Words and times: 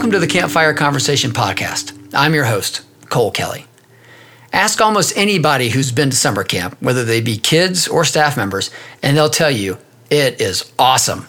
Welcome 0.00 0.12
to 0.12 0.18
the 0.18 0.32
Campfire 0.32 0.72
Conversation 0.72 1.30
Podcast. 1.30 1.92
I'm 2.14 2.32
your 2.32 2.46
host, 2.46 2.80
Cole 3.10 3.30
Kelly. 3.30 3.66
Ask 4.50 4.80
almost 4.80 5.14
anybody 5.14 5.68
who's 5.68 5.92
been 5.92 6.08
to 6.08 6.16
summer 6.16 6.42
camp, 6.42 6.80
whether 6.80 7.04
they 7.04 7.20
be 7.20 7.36
kids 7.36 7.86
or 7.86 8.06
staff 8.06 8.34
members, 8.34 8.70
and 9.02 9.14
they'll 9.14 9.28
tell 9.28 9.50
you 9.50 9.76
it 10.08 10.40
is 10.40 10.72
awesome. 10.78 11.26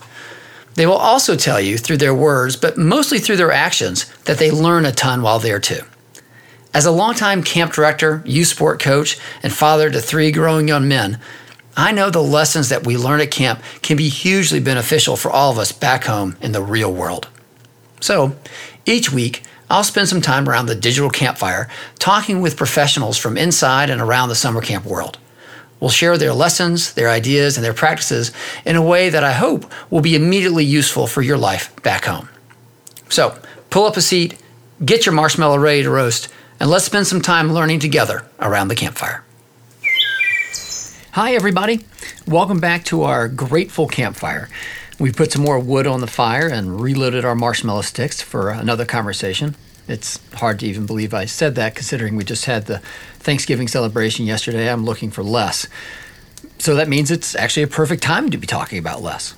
They 0.75 0.85
will 0.85 0.93
also 0.93 1.35
tell 1.35 1.59
you 1.59 1.77
through 1.77 1.97
their 1.97 2.15
words, 2.15 2.55
but 2.55 2.77
mostly 2.77 3.19
through 3.19 3.35
their 3.35 3.51
actions, 3.51 4.05
that 4.19 4.37
they 4.37 4.51
learn 4.51 4.85
a 4.85 4.93
ton 4.93 5.21
while 5.21 5.39
there 5.39 5.59
too. 5.59 5.81
As 6.73 6.85
a 6.85 6.91
longtime 6.91 7.43
camp 7.43 7.73
director, 7.73 8.23
youth 8.25 8.47
sport 8.47 8.79
coach, 8.79 9.19
and 9.43 9.51
father 9.51 9.89
to 9.89 9.99
three 9.99 10.31
growing 10.31 10.69
young 10.69 10.87
men, 10.87 11.19
I 11.75 11.91
know 11.91 12.09
the 12.09 12.23
lessons 12.23 12.69
that 12.69 12.87
we 12.87 12.95
learn 12.95 13.19
at 13.19 13.31
camp 13.31 13.61
can 13.81 13.97
be 13.97 14.07
hugely 14.07 14.61
beneficial 14.61 15.17
for 15.17 15.29
all 15.29 15.51
of 15.51 15.57
us 15.57 15.73
back 15.73 16.05
home 16.05 16.37
in 16.39 16.53
the 16.53 16.63
real 16.63 16.93
world. 16.93 17.27
So, 18.01 18.35
each 18.85 19.11
week, 19.11 19.43
I'll 19.69 19.85
spend 19.85 20.09
some 20.09 20.21
time 20.21 20.49
around 20.49 20.65
the 20.65 20.75
digital 20.75 21.09
campfire 21.09 21.69
talking 21.97 22.41
with 22.41 22.57
professionals 22.57 23.17
from 23.17 23.37
inside 23.37 23.89
and 23.89 24.01
around 24.01 24.27
the 24.27 24.35
summer 24.35 24.59
camp 24.59 24.85
world. 24.85 25.17
We'll 25.79 25.91
share 25.91 26.17
their 26.17 26.33
lessons, 26.33 26.93
their 26.93 27.09
ideas, 27.09 27.57
and 27.57 27.63
their 27.63 27.73
practices 27.73 28.31
in 28.65 28.75
a 28.75 28.81
way 28.81 29.09
that 29.09 29.23
I 29.23 29.31
hope 29.31 29.71
will 29.89 30.01
be 30.01 30.15
immediately 30.15 30.65
useful 30.65 31.07
for 31.07 31.21
your 31.21 31.37
life 31.37 31.73
back 31.83 32.05
home. 32.05 32.27
So, 33.07 33.37
pull 33.69 33.85
up 33.85 33.97
a 33.97 34.01
seat, 34.01 34.35
get 34.83 35.05
your 35.05 35.15
marshmallow 35.15 35.57
ready 35.57 35.83
to 35.83 35.89
roast, 35.89 36.27
and 36.59 36.69
let's 36.69 36.85
spend 36.85 37.07
some 37.07 37.21
time 37.21 37.53
learning 37.53 37.79
together 37.79 38.25
around 38.39 38.67
the 38.67 38.75
campfire. 38.75 39.23
Hi, 41.11 41.33
everybody. 41.33 41.85
Welcome 42.27 42.59
back 42.59 42.83
to 42.85 43.03
our 43.03 43.27
grateful 43.27 43.87
campfire. 43.87 44.49
We've 45.01 45.15
put 45.15 45.31
some 45.31 45.41
more 45.41 45.57
wood 45.57 45.87
on 45.87 46.01
the 46.01 46.05
fire 46.05 46.47
and 46.47 46.79
reloaded 46.79 47.25
our 47.25 47.33
marshmallow 47.33 47.81
sticks 47.81 48.21
for 48.21 48.51
another 48.51 48.85
conversation. 48.85 49.55
It's 49.87 50.19
hard 50.35 50.59
to 50.59 50.67
even 50.67 50.85
believe 50.85 51.11
I 51.11 51.25
said 51.25 51.55
that 51.55 51.73
considering 51.73 52.15
we 52.15 52.23
just 52.23 52.45
had 52.45 52.67
the 52.67 52.83
Thanksgiving 53.17 53.67
celebration 53.67 54.27
yesterday. 54.27 54.69
I'm 54.69 54.85
looking 54.85 55.09
for 55.09 55.23
less. 55.23 55.67
So 56.59 56.75
that 56.75 56.87
means 56.87 57.09
it's 57.09 57.35
actually 57.35 57.63
a 57.63 57.67
perfect 57.67 58.03
time 58.03 58.29
to 58.29 58.37
be 58.37 58.45
talking 58.45 58.77
about 58.77 59.01
less. 59.01 59.33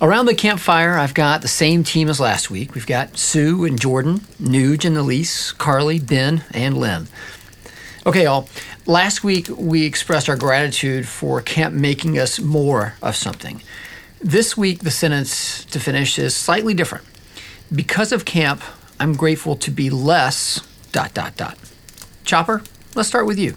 Around 0.00 0.26
the 0.26 0.34
campfire, 0.34 0.94
I've 0.94 1.12
got 1.12 1.42
the 1.42 1.48
same 1.48 1.84
team 1.84 2.08
as 2.08 2.18
last 2.18 2.50
week. 2.50 2.74
We've 2.74 2.86
got 2.86 3.18
Sue 3.18 3.66
and 3.66 3.78
Jordan, 3.78 4.20
Nuge 4.40 4.86
and 4.86 4.96
Elise, 4.96 5.52
Carly, 5.52 5.98
Ben, 5.98 6.42
and 6.54 6.78
Lynn. 6.78 7.08
Okay, 8.06 8.24
all. 8.24 8.48
Last 8.86 9.22
week, 9.22 9.48
we 9.58 9.84
expressed 9.84 10.30
our 10.30 10.36
gratitude 10.36 11.06
for 11.06 11.42
camp 11.42 11.74
making 11.74 12.18
us 12.18 12.40
more 12.40 12.94
of 13.02 13.14
something. 13.14 13.60
This 14.26 14.56
week, 14.56 14.80
the 14.80 14.90
sentence 14.90 15.64
to 15.66 15.78
finish 15.78 16.18
is 16.18 16.34
slightly 16.34 16.74
different. 16.74 17.04
Because 17.72 18.10
of 18.10 18.24
camp, 18.24 18.60
I'm 18.98 19.12
grateful 19.12 19.54
to 19.54 19.70
be 19.70 19.88
less 19.88 20.66
dot 20.90 21.14
dot 21.14 21.36
dot. 21.36 21.56
Chopper, 22.24 22.60
let's 22.96 23.08
start 23.08 23.26
with 23.26 23.38
you. 23.38 23.54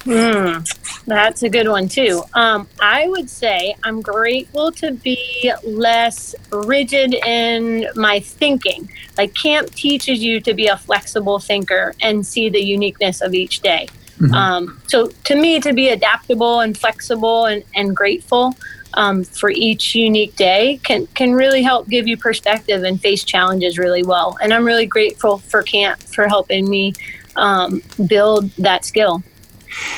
Mm, 0.00 1.02
that's 1.06 1.42
a 1.42 1.48
good 1.48 1.68
one 1.68 1.88
too. 1.88 2.22
Um, 2.34 2.68
I 2.82 3.08
would 3.08 3.30
say 3.30 3.76
I'm 3.82 4.02
grateful 4.02 4.72
to 4.72 4.92
be 4.92 5.50
less 5.62 6.34
rigid 6.52 7.14
in 7.14 7.88
my 7.96 8.20
thinking. 8.20 8.90
Like 9.16 9.32
camp 9.32 9.70
teaches 9.70 10.22
you 10.22 10.38
to 10.42 10.52
be 10.52 10.66
a 10.66 10.76
flexible 10.76 11.38
thinker 11.38 11.94
and 12.02 12.26
see 12.26 12.50
the 12.50 12.62
uniqueness 12.62 13.22
of 13.22 13.32
each 13.32 13.60
day. 13.60 13.88
Mm-hmm. 14.18 14.34
Um, 14.34 14.82
so 14.86 15.06
to 15.06 15.34
me, 15.34 15.60
to 15.60 15.72
be 15.72 15.88
adaptable 15.88 16.60
and 16.60 16.76
flexible 16.76 17.46
and, 17.46 17.64
and 17.74 17.96
grateful 17.96 18.54
um, 18.94 19.24
for 19.24 19.50
each 19.50 19.94
unique 19.94 20.36
day 20.36 20.80
can 20.82 21.06
can 21.08 21.32
really 21.34 21.62
help 21.62 21.88
give 21.88 22.06
you 22.06 22.16
perspective 22.16 22.82
and 22.82 23.00
face 23.00 23.24
challenges 23.24 23.78
really 23.78 24.02
well. 24.02 24.36
And 24.40 24.52
I'm 24.52 24.64
really 24.64 24.86
grateful 24.86 25.38
for 25.38 25.62
camp 25.62 26.02
for 26.02 26.28
helping 26.28 26.68
me 26.68 26.94
um, 27.36 27.82
build 28.06 28.50
that 28.52 28.84
skill. 28.84 29.22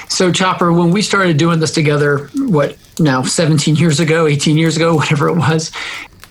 So 0.09 0.33
Chopper, 0.33 0.73
when 0.73 0.91
we 0.91 1.03
started 1.03 1.37
doing 1.37 1.61
this 1.61 1.73
together, 1.73 2.31
what 2.35 2.79
now 2.99 3.23
17 3.23 3.77
years 3.77 4.01
ago, 4.01 4.27
18 4.27 4.57
years 4.57 4.77
ago, 4.77 4.95
whatever 4.97 5.29
it 5.29 5.37
was, 5.37 5.71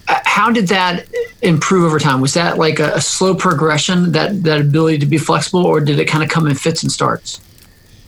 uh, 0.08 0.20
how 0.26 0.52
did 0.52 0.68
that 0.68 1.08
improve 1.42 1.84
over 1.86 2.00
time? 2.00 2.22
Was 2.22 2.34
that 2.34 2.58
like 2.58 2.80
a, 2.80 2.94
a 2.94 3.02
slow 3.02 3.36
progression, 3.36 4.12
that 4.14 4.44
that 4.44 4.62
ability 4.62 5.00
to 5.00 5.06
be 5.06 5.18
flexible, 5.18 5.66
or 5.66 5.80
did 5.80 6.00
it 6.00 6.06
kind 6.06 6.24
of 6.24 6.30
come 6.30 6.48
in 6.48 6.56
fits 6.56 6.84
and 6.84 6.92
starts? 6.92 7.40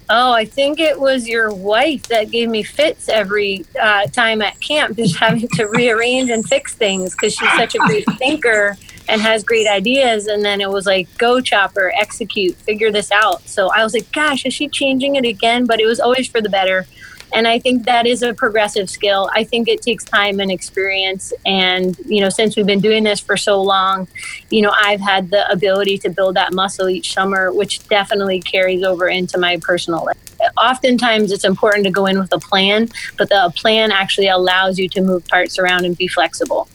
Oh, 0.09 0.31
I 0.31 0.45
think 0.45 0.79
it 0.79 0.97
was 0.97 1.27
your 1.27 1.53
wife 1.53 2.07
that 2.07 2.31
gave 2.31 2.49
me 2.49 2.63
fits 2.63 3.09
every 3.09 3.65
uh, 3.79 4.07
time 4.07 4.41
at 4.41 4.59
camp, 4.61 4.95
just 4.95 5.17
having 5.19 5.47
to 5.49 5.65
rearrange 5.65 6.29
and 6.29 6.47
fix 6.47 6.73
things 6.75 7.13
because 7.13 7.33
she's 7.33 7.51
such 7.53 7.75
a 7.75 7.79
great 7.79 8.05
thinker 8.17 8.77
and 9.09 9.21
has 9.21 9.43
great 9.43 9.67
ideas. 9.67 10.27
And 10.27 10.43
then 10.43 10.61
it 10.61 10.69
was 10.69 10.85
like, 10.85 11.09
go 11.17 11.41
chopper, 11.41 11.91
execute, 11.99 12.55
figure 12.55 12.91
this 12.91 13.11
out. 13.11 13.41
So 13.47 13.69
I 13.73 13.83
was 13.83 13.93
like, 13.93 14.09
gosh, 14.13 14.45
is 14.45 14.53
she 14.53 14.69
changing 14.69 15.15
it 15.15 15.25
again? 15.25 15.65
But 15.65 15.79
it 15.81 15.85
was 15.85 15.99
always 15.99 16.27
for 16.27 16.41
the 16.41 16.49
better. 16.49 16.85
And 17.33 17.47
I 17.47 17.59
think 17.59 17.85
that 17.85 18.07
is 18.07 18.21
a 18.23 18.33
progressive 18.33 18.89
skill. 18.89 19.29
I 19.33 19.43
think 19.43 19.67
it 19.67 19.81
takes 19.81 20.03
time 20.03 20.39
and 20.39 20.51
experience. 20.51 21.33
And, 21.45 21.97
you 22.05 22.21
know, 22.21 22.29
since 22.29 22.55
we've 22.55 22.65
been 22.65 22.79
doing 22.79 23.03
this 23.03 23.19
for 23.19 23.37
so 23.37 23.61
long, 23.61 24.07
you 24.49 24.61
know, 24.61 24.73
I've 24.81 25.01
had 25.01 25.29
the 25.29 25.49
ability 25.51 25.97
to 25.99 26.09
build 26.09 26.35
that 26.35 26.53
muscle 26.53 26.89
each 26.89 27.13
summer, 27.13 27.51
which 27.51 27.85
definitely 27.89 28.39
carries 28.39 28.83
over 28.83 29.07
into 29.07 29.37
my 29.37 29.57
personal 29.57 30.05
life. 30.05 30.17
Oftentimes, 30.57 31.31
it's 31.31 31.45
important 31.45 31.85
to 31.85 31.91
go 31.91 32.05
in 32.05 32.19
with 32.19 32.31
a 32.31 32.39
plan, 32.39 32.89
but 33.17 33.29
the 33.29 33.51
plan 33.55 33.91
actually 33.91 34.27
allows 34.27 34.77
you 34.77 34.87
to 34.89 35.01
move 35.01 35.27
parts 35.27 35.59
around 35.59 35.85
and 35.85 35.97
be 35.97 36.07
flexible. 36.07 36.67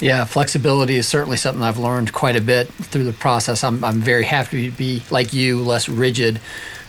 Yeah, 0.00 0.24
flexibility 0.26 0.96
is 0.96 1.08
certainly 1.08 1.36
something 1.36 1.62
I've 1.62 1.78
learned 1.78 2.12
quite 2.12 2.36
a 2.36 2.40
bit 2.40 2.68
through 2.68 3.04
the 3.04 3.12
process. 3.12 3.64
I'm, 3.64 3.82
I'm 3.82 4.00
very 4.00 4.24
happy 4.24 4.70
to 4.70 4.76
be 4.76 5.02
like 5.10 5.32
you, 5.32 5.60
less 5.60 5.88
rigid 5.88 6.40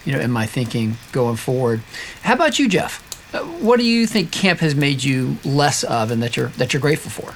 you 0.05 0.13
know, 0.13 0.19
in 0.19 0.31
my 0.31 0.45
thinking 0.45 0.97
going 1.11 1.35
forward. 1.35 1.81
How 2.21 2.33
about 2.33 2.59
you, 2.59 2.67
Jeff? 2.67 3.05
Uh, 3.33 3.39
what 3.43 3.77
do 3.77 3.85
you 3.85 4.07
think 4.07 4.31
camp 4.31 4.59
has 4.59 4.73
made 4.75 5.03
you 5.03 5.37
less 5.45 5.83
of, 5.83 6.11
and 6.11 6.21
that 6.23 6.35
you're 6.35 6.47
that 6.49 6.73
you're 6.73 6.81
grateful 6.81 7.11
for? 7.11 7.33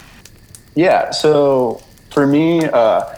Yeah, 0.75 1.11
so 1.11 1.83
for 2.11 2.25
me, 2.25 2.65
uh, 2.65 3.15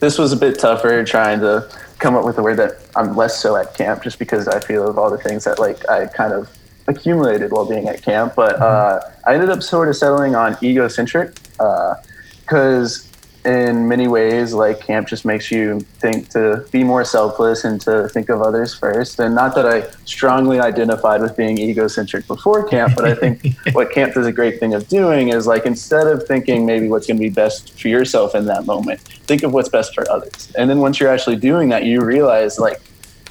this 0.00 0.18
was 0.18 0.32
a 0.32 0.36
bit 0.36 0.58
tougher 0.58 1.04
trying 1.04 1.40
to 1.40 1.70
come 1.98 2.14
up 2.14 2.24
with 2.24 2.38
a 2.38 2.42
word 2.42 2.56
that 2.58 2.72
I'm 2.96 3.16
less 3.16 3.38
so 3.40 3.56
at 3.56 3.74
camp, 3.74 4.02
just 4.02 4.18
because 4.18 4.48
I 4.48 4.60
feel 4.60 4.88
of 4.88 4.98
all 4.98 5.10
the 5.10 5.18
things 5.18 5.44
that 5.44 5.58
like 5.58 5.88
I 5.88 6.06
kind 6.06 6.32
of 6.32 6.50
accumulated 6.88 7.52
while 7.52 7.66
being 7.66 7.88
at 7.88 8.02
camp. 8.02 8.34
But 8.34 8.60
uh, 8.60 9.00
I 9.26 9.34
ended 9.34 9.50
up 9.50 9.62
sort 9.62 9.88
of 9.88 9.96
settling 9.96 10.34
on 10.34 10.56
egocentric 10.62 11.34
because 11.52 13.06
uh, 13.06 13.15
in 13.46 13.86
many 13.86 14.08
ways, 14.08 14.52
like 14.52 14.80
camp 14.80 15.06
just 15.06 15.24
makes 15.24 15.52
you 15.52 15.78
think 15.78 16.28
to 16.30 16.66
be 16.72 16.82
more 16.82 17.04
selfless 17.04 17.62
and 17.64 17.80
to 17.82 18.08
think 18.08 18.28
of 18.28 18.42
others 18.42 18.74
first. 18.74 19.20
And 19.20 19.36
not 19.36 19.54
that 19.54 19.64
I 19.64 19.88
strongly 20.04 20.58
identified 20.58 21.20
with 21.20 21.36
being 21.36 21.56
egocentric 21.56 22.26
before 22.26 22.66
camp, 22.68 22.94
but 22.96 23.04
I 23.04 23.14
think 23.14 23.46
what 23.72 23.92
camp 23.92 24.14
does 24.14 24.26
a 24.26 24.32
great 24.32 24.58
thing 24.58 24.74
of 24.74 24.88
doing 24.88 25.28
is 25.28 25.46
like 25.46 25.64
instead 25.64 26.08
of 26.08 26.26
thinking 26.26 26.66
maybe 26.66 26.88
what's 26.88 27.06
going 27.06 27.18
to 27.18 27.22
be 27.22 27.30
best 27.30 27.78
for 27.80 27.86
yourself 27.86 28.34
in 28.34 28.46
that 28.46 28.66
moment, 28.66 29.00
think 29.00 29.44
of 29.44 29.52
what's 29.52 29.68
best 29.68 29.94
for 29.94 30.10
others. 30.10 30.52
And 30.58 30.68
then 30.68 30.80
once 30.80 30.98
you're 30.98 31.10
actually 31.10 31.36
doing 31.36 31.68
that, 31.68 31.84
you 31.84 32.00
realize 32.00 32.58
like 32.58 32.80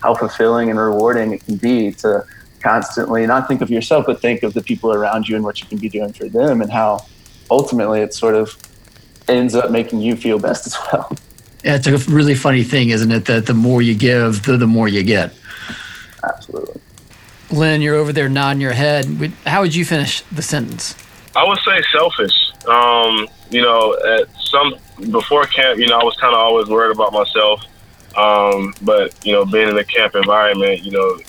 how 0.02 0.14
fulfilling 0.16 0.70
and 0.70 0.80
rewarding 0.80 1.34
it 1.34 1.44
can 1.44 1.58
be 1.58 1.92
to 1.92 2.26
constantly 2.62 3.28
not 3.28 3.50
think 3.50 3.62
of 3.62 3.70
yourself, 3.70 4.06
but 4.06 4.22
think 4.22 4.44
of 4.44 4.54
the 4.54 4.62
people 4.62 4.94
around 4.94 5.28
you 5.28 5.36
and 5.36 5.44
what 5.44 5.60
you 5.60 5.68
can 5.68 5.78
be 5.78 5.90
doing 5.90 6.14
for 6.14 6.30
them 6.30 6.62
and 6.62 6.72
how 6.72 7.06
ultimately 7.52 8.00
it's 8.00 8.18
sort 8.18 8.34
of 8.34 8.58
ends 9.28 9.56
up 9.56 9.72
making 9.72 10.02
you 10.02 10.16
feel 10.16 10.40
best 10.40 10.68
as 10.68 10.78
well. 10.92 11.12
Yeah, 11.64 11.76
it's 11.76 11.88
a 11.88 11.98
really 12.12 12.36
funny 12.36 12.64
thing, 12.64 12.90
isn't 12.90 13.12
it? 13.12 13.26
That 13.26 13.48
the 13.48 13.54
more 13.54 13.82
you 13.82 13.96
give, 13.96 14.44
the, 14.44 14.58
the 14.58 14.68
more 14.68 14.88
you 14.88 15.04
get. 15.04 15.34
Absolutely. 16.24 16.80
Lynn, 17.52 17.82
you're 17.82 17.96
over 17.96 18.14
there 18.14 18.30
nodding 18.30 18.62
your 18.62 18.74
head. 18.74 19.06
How 19.46 19.62
would 19.62 19.74
you 19.74 19.86
finish 19.86 20.22
the 20.32 20.42
sentence? 20.42 20.96
I 21.36 21.48
would 21.48 21.60
say 21.60 21.82
selfish. 21.92 22.34
Um, 22.68 23.28
you 23.50 23.62
know, 23.62 23.98
at 24.06 24.30
some 24.40 24.76
before 25.12 25.46
camp, 25.46 25.80
you 25.80 25.88
know, 25.88 26.00
I 26.00 26.04
was 26.04 26.16
kind 26.18 26.34
of 26.34 26.40
always 26.40 26.68
worried 26.68 26.92
about 26.92 27.14
myself. 27.14 27.64
Um, 28.18 28.74
but 28.82 29.14
you 29.26 29.34
know, 29.34 29.46
being 29.46 29.70
in 29.70 29.76
the 29.76 29.84
camp 29.84 30.16
environment, 30.16 30.84
you 30.84 30.92
know, 30.92 31.20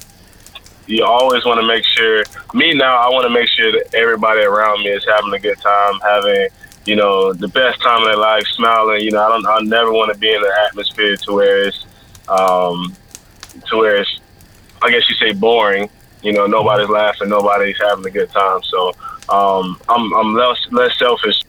you 0.86 1.04
always 1.04 1.44
want 1.44 1.60
to 1.60 1.66
make 1.66 1.84
sure. 1.84 2.24
Me 2.54 2.72
now, 2.74 2.96
I 2.96 3.08
want 3.10 3.24
to 3.24 3.30
make 3.30 3.48
sure 3.48 3.72
that 3.72 3.94
everybody 3.94 4.42
around 4.42 4.84
me 4.84 4.90
is 4.90 5.04
having 5.04 5.32
a 5.32 5.38
good 5.38 5.58
time, 5.58 6.00
having 6.00 6.48
you 6.86 6.96
know, 6.96 7.32
the 7.32 7.48
best 7.48 7.80
time 7.82 8.02
of 8.02 8.08
their 8.08 8.16
life, 8.16 8.44
smiling. 8.54 9.02
You 9.02 9.10
know, 9.10 9.22
I 9.22 9.28
don't, 9.28 9.46
I 9.46 9.60
never 9.60 9.92
want 9.92 10.12
to 10.12 10.18
be 10.18 10.30
in 10.30 10.40
an 10.40 10.50
atmosphere 10.66 11.16
to 11.16 11.32
where 11.32 11.68
it's, 11.68 11.84
um, 12.28 12.94
to 13.68 13.76
where 13.76 13.96
it's, 13.96 14.20
I 14.82 14.90
guess 14.90 15.08
you 15.08 15.16
say 15.16 15.32
boring. 15.32 15.90
You 16.22 16.32
know, 16.32 16.46
nobody's 16.46 16.88
laughing, 16.88 17.28
nobody's 17.28 17.76
having 17.80 18.06
a 18.06 18.10
good 18.10 18.30
time. 18.30 18.62
So 18.62 18.88
um, 19.28 19.78
I'm, 19.88 20.14
I'm 20.14 20.34
less, 20.34 20.58
less 20.70 20.98
selfish. 20.98 21.42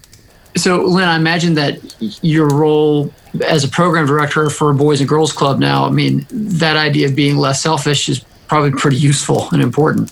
So, 0.55 0.83
Lynn, 0.83 1.07
I 1.07 1.15
imagine 1.15 1.53
that 1.53 1.79
your 2.23 2.49
role 2.49 3.13
as 3.45 3.63
a 3.63 3.67
program 3.67 4.07
director 4.07 4.49
for 4.49 4.71
a 4.71 4.75
Boys 4.75 4.99
and 4.99 5.07
Girls 5.07 5.31
Club 5.31 5.59
now, 5.59 5.85
I 5.85 5.91
mean, 5.91 6.25
that 6.31 6.77
idea 6.77 7.07
of 7.07 7.15
being 7.15 7.37
less 7.37 7.61
selfish 7.61 8.09
is 8.09 8.19
probably 8.47 8.71
pretty 8.71 8.97
useful 8.97 9.49
and 9.51 9.61
important. 9.61 10.11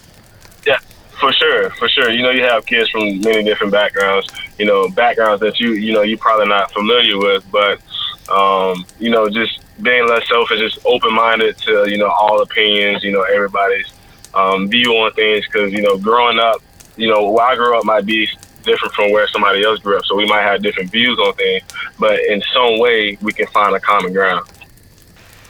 For 1.25 1.33
sure, 1.33 1.69
for 1.71 1.89
sure. 1.89 2.11
You 2.11 2.21
know, 2.21 2.29
you 2.29 2.43
have 2.43 2.67
kids 2.67 2.87
from 2.91 3.19
many 3.21 3.43
different 3.43 3.73
backgrounds. 3.73 4.27
You 4.59 4.65
know, 4.67 4.89
backgrounds 4.89 5.41
that 5.41 5.59
you 5.59 5.71
you 5.71 5.91
know 5.91 6.03
you're 6.03 6.19
probably 6.19 6.47
not 6.47 6.71
familiar 6.71 7.17
with, 7.17 7.43
but 7.51 7.81
Um, 8.29 8.85
you 8.99 9.09
know, 9.09 9.29
just 9.29 9.59
being 9.81 10.07
less 10.07 10.27
selfish, 10.27 10.59
just 10.59 10.79
open 10.85 11.13
minded 11.13 11.57
to 11.59 11.89
you 11.89 11.97
know 11.97 12.09
all 12.09 12.41
opinions, 12.41 13.03
you 13.03 13.11
know 13.11 13.21
everybody's 13.21 13.91
um, 14.33 14.67
view 14.69 14.91
on 14.93 15.13
things. 15.13 15.45
Because 15.45 15.71
you 15.71 15.81
know, 15.81 15.97
growing 15.97 16.39
up, 16.39 16.61
you 16.95 17.07
know, 17.07 17.29
where 17.29 17.45
I 17.45 17.55
grew 17.55 17.77
up 17.77 17.85
might 17.85 18.05
be 18.05 18.27
different 18.63 18.93
from 18.93 19.11
where 19.11 19.27
somebody 19.27 19.63
else 19.63 19.79
grew 19.79 19.97
up, 19.97 20.05
so 20.05 20.15
we 20.15 20.27
might 20.27 20.41
have 20.41 20.63
different 20.63 20.91
views 20.91 21.17
on 21.19 21.33
things. 21.33 21.63
But 21.99 22.19
in 22.19 22.41
some 22.53 22.79
way, 22.79 23.17
we 23.21 23.31
can 23.31 23.47
find 23.47 23.75
a 23.75 23.79
common 23.79 24.11
ground. 24.13 24.47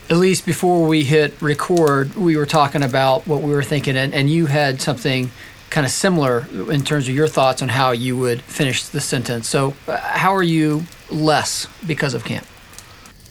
At 0.10 0.18
least 0.18 0.45
before 0.45 0.86
we 0.86 1.04
hit 1.04 1.42
record, 1.42 2.16
we 2.16 2.38
were 2.38 2.45
talking 2.45 2.83
about 2.83 3.25
what 3.25 3.42
we 3.42 3.51
were 3.51 3.63
thinking, 3.63 3.98
and, 3.98 4.13
and 4.13 4.30
you 4.30 4.45
had 4.45 4.80
something 4.80 5.31
kind 5.69 5.85
of 5.85 5.91
similar 5.91 6.47
in 6.71 6.83
terms 6.83 7.07
of 7.07 7.15
your 7.15 7.27
thoughts 7.27 7.62
on 7.62 7.69
how 7.69 7.91
you 7.91 8.17
would 8.17 8.41
finish 8.41 8.83
the 8.85 9.01
sentence. 9.01 9.47
So, 9.50 9.73
uh, 9.88 9.97
how 9.97 10.33
are 10.33 10.44
you 10.44 10.85
less 11.09 11.67
because 11.85 12.13
of 12.13 12.23
camp? 12.23 12.45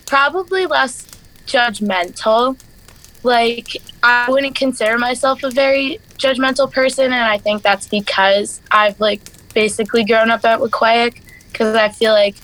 Probably 0.06 0.66
less 0.66 1.06
judgmental. 1.46 2.58
Like, 3.22 3.76
I 4.02 4.30
wouldn't 4.30 4.54
consider 4.54 4.98
myself 4.98 5.42
a 5.42 5.50
very 5.50 5.98
judgmental 6.18 6.70
person, 6.70 7.06
and 7.06 7.14
I 7.14 7.38
think 7.38 7.62
that's 7.62 7.88
because 7.88 8.60
I've 8.70 9.00
like 9.00 9.20
basically 9.54 10.04
grown 10.04 10.30
up 10.30 10.44
at 10.44 10.60
Weequahic 10.60 11.22
because 11.50 11.74
I 11.76 11.88
feel 11.88 12.12
like 12.12 12.36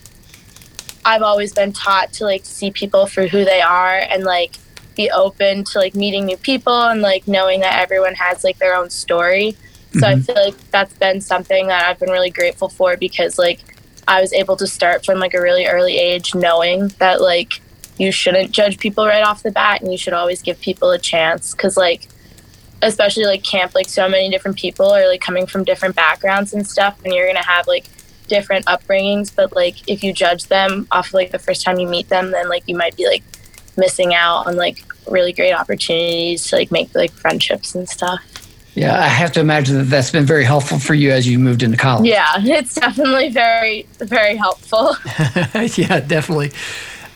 I've 1.04 1.22
always 1.22 1.52
been 1.52 1.72
taught 1.72 2.12
to 2.14 2.24
like 2.24 2.44
see 2.44 2.70
people 2.70 3.06
for 3.06 3.26
who 3.26 3.44
they 3.44 3.60
are 3.60 3.96
and 3.98 4.24
like 4.24 4.56
be 4.96 5.10
open 5.10 5.64
to 5.64 5.78
like 5.78 5.94
meeting 5.94 6.26
new 6.26 6.36
people 6.36 6.82
and 6.82 7.00
like 7.02 7.26
knowing 7.26 7.60
that 7.60 7.80
everyone 7.80 8.14
has 8.14 8.44
like 8.44 8.58
their 8.58 8.74
own 8.74 8.90
story. 8.90 9.56
So 9.92 10.00
mm-hmm. 10.00 10.04
I 10.04 10.20
feel 10.20 10.34
like 10.36 10.70
that's 10.70 10.94
been 10.94 11.20
something 11.20 11.66
that 11.66 11.84
I've 11.84 11.98
been 11.98 12.10
really 12.10 12.30
grateful 12.30 12.68
for 12.68 12.96
because 12.96 13.38
like 13.38 13.60
I 14.06 14.20
was 14.20 14.32
able 14.32 14.56
to 14.56 14.66
start 14.66 15.04
from 15.04 15.18
like 15.18 15.34
a 15.34 15.40
really 15.40 15.66
early 15.66 15.96
age 15.96 16.34
knowing 16.34 16.88
that 16.98 17.20
like 17.20 17.60
you 17.98 18.12
shouldn't 18.12 18.52
judge 18.52 18.78
people 18.78 19.04
right 19.04 19.22
off 19.22 19.42
the 19.42 19.50
bat 19.50 19.82
and 19.82 19.90
you 19.90 19.98
should 19.98 20.12
always 20.12 20.42
give 20.42 20.60
people 20.60 20.90
a 20.90 20.98
chance 20.98 21.54
cuz 21.54 21.76
like 21.76 22.08
especially 22.82 23.24
like 23.24 23.42
camp 23.42 23.74
like 23.74 23.88
so 23.88 24.08
many 24.08 24.30
different 24.30 24.56
people 24.56 24.90
are 24.90 25.06
like 25.06 25.20
coming 25.20 25.46
from 25.46 25.64
different 25.64 25.94
backgrounds 25.94 26.54
and 26.54 26.66
stuff 26.66 26.98
and 27.04 27.12
you're 27.12 27.26
going 27.26 27.36
to 27.36 27.48
have 27.48 27.66
like 27.66 27.86
different 28.26 28.64
upbringings 28.66 29.34
but 29.34 29.54
like 29.54 29.76
if 29.88 30.02
you 30.04 30.12
judge 30.12 30.44
them 30.46 30.86
off 30.92 31.08
of, 31.08 31.14
like 31.14 31.30
the 31.30 31.38
first 31.38 31.64
time 31.64 31.78
you 31.78 31.88
meet 31.88 32.08
them 32.08 32.30
then 32.30 32.48
like 32.48 32.62
you 32.66 32.76
might 32.76 32.96
be 32.96 33.06
like 33.06 33.24
missing 33.76 34.14
out 34.14 34.46
on 34.46 34.56
like 34.56 34.84
really 35.08 35.32
great 35.32 35.52
opportunities 35.52 36.46
to 36.46 36.56
like 36.56 36.70
make 36.70 36.94
like 36.94 37.10
friendships 37.10 37.74
and 37.74 37.88
stuff 37.88 38.22
yeah, 38.74 38.98
I 38.98 39.08
have 39.08 39.32
to 39.32 39.40
imagine 39.40 39.78
that 39.78 39.84
that's 39.84 40.10
been 40.10 40.24
very 40.24 40.44
helpful 40.44 40.78
for 40.78 40.94
you 40.94 41.10
as 41.10 41.26
you 41.26 41.38
moved 41.38 41.62
into 41.62 41.76
college. 41.76 42.08
Yeah, 42.08 42.34
it's 42.38 42.74
definitely 42.74 43.30
very, 43.30 43.86
very 43.98 44.36
helpful. 44.36 44.96
yeah, 45.76 46.00
definitely. 46.00 46.52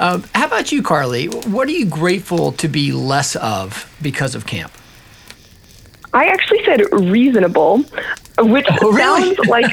Um, 0.01 0.25
how 0.35 0.47
about 0.47 0.73
you, 0.73 0.83
Carly? 0.83 1.27
What 1.27 1.69
are 1.69 1.73
you 1.73 1.87
grateful 1.87 2.53
to 2.53 2.69
be 2.69 2.93
less 2.93 3.37
of 3.37 3.91
because 4.03 4.35
of 4.35 4.47
camp? 4.47 4.73
I 6.15 6.27
actually 6.27 6.65
said 6.65 6.81
reasonable, 6.93 7.79
which 8.39 8.67
oh, 8.81 8.93
really? 8.93 9.35
sounds 9.35 9.39
like 9.49 9.67